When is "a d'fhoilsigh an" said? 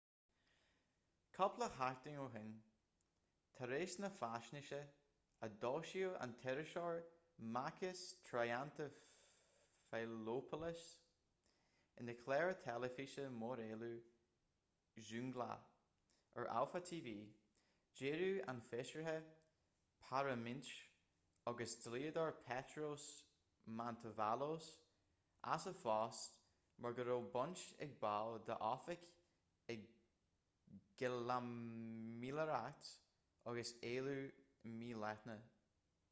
5.45-6.33